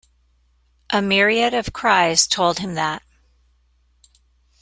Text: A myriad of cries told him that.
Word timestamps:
A 0.89 0.99
myriad 0.99 1.53
of 1.53 1.73
cries 1.73 2.25
told 2.25 2.57
him 2.57 2.73
that. 2.73 3.03